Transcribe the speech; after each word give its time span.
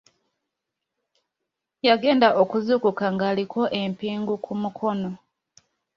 Yagenda 1.87 2.29
okuzuukuka 2.41 3.05
ng'aliko 3.13 3.61
empingu 3.81 4.33
ku 4.43 4.51
mukono. 4.61 5.09